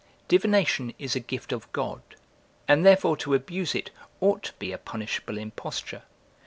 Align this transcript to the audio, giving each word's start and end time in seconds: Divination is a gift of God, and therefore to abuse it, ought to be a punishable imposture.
Divination 0.27 0.95
is 0.97 1.15
a 1.15 1.19
gift 1.19 1.53
of 1.53 1.71
God, 1.73 2.01
and 2.67 2.83
therefore 2.83 3.15
to 3.17 3.35
abuse 3.35 3.75
it, 3.75 3.91
ought 4.19 4.41
to 4.41 4.53
be 4.53 4.71
a 4.71 4.79
punishable 4.79 5.37
imposture. 5.37 6.01